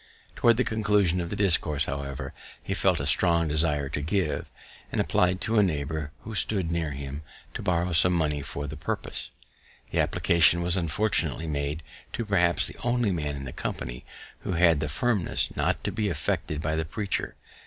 [0.35, 4.49] Towards the conclusion of the discourse, however, he felt a strong desire to give,
[4.91, 7.21] and apply'd to a neighbour who stood near him,
[7.53, 9.29] to borrow some money for the purpose.
[9.91, 11.83] The application was unfortunately [made]
[12.13, 14.03] to perhaps the only man in the company
[14.39, 17.35] who had the firmness not to be affected by the preacher.